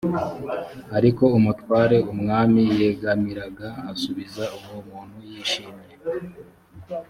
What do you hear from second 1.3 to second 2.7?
umutware umwami